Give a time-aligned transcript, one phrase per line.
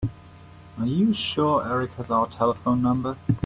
[0.79, 3.17] Are you sure Erik has our telephone number?